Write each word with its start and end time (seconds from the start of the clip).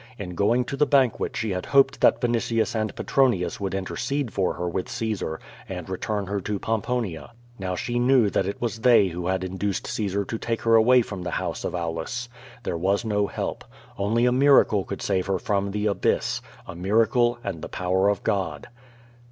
In 0.17 0.33
going 0.33 0.65
to 0.65 0.75
the 0.75 0.87
banquet 0.87 1.37
she 1.37 1.51
had 1.51 1.67
hoped 1.67 2.01
that 2.01 2.19
Vinitius 2.19 2.73
and 2.73 2.95
Petronius 2.95 3.59
would 3.59 3.75
intercede 3.75 4.33
for 4.33 4.53
her 4.55 4.67
with 4.67 4.89
Caesar, 4.89 5.39
and 5.69 5.87
return 5.87 6.25
her 6.25 6.41
to 6.41 6.57
Pomponia. 6.57 7.33
Now 7.59 7.75
she 7.75 7.99
knew 7.99 8.31
that 8.31 8.47
it 8.47 8.59
was 8.59 8.79
they 8.79 9.09
who 9.09 9.27
had 9.27 9.43
in 9.43 9.57
duced 9.57 9.85
Caesar 9.85 10.25
to 10.25 10.39
take 10.39 10.63
her 10.63 10.73
away 10.73 11.03
from 11.03 11.21
the 11.21 11.29
house 11.29 11.63
of 11.63 11.75
Aulus. 11.75 12.29
There 12.63 12.79
was 12.79 13.05
no 13.05 13.27
help. 13.27 13.63
Only 13.95 14.25
a 14.25 14.31
miracle 14.31 14.85
could 14.85 15.03
save 15.03 15.27
her 15.27 15.37
from 15.37 15.69
the 15.69 15.85
abyss, 15.85 16.41
a 16.65 16.73
miracle 16.73 17.37
and 17.43 17.61
the 17.61 17.69
power 17.69 18.09
of 18.09 18.23
God. 18.23 18.69